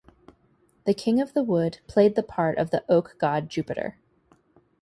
The 0.85 0.95
King 0.95 1.21
of 1.21 1.33
the 1.35 1.43
Wood 1.43 1.77
played 1.85 2.15
the 2.15 2.23
part 2.23 2.57
of 2.57 2.71
the 2.71 2.83
oak 2.89 3.17
god 3.19 3.49
Jupiter. 3.49 3.99